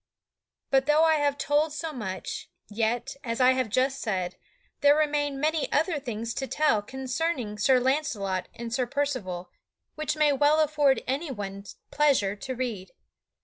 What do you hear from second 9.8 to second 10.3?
which